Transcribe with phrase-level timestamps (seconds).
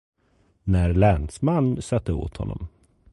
[0.63, 2.67] När länsman satte åt honom.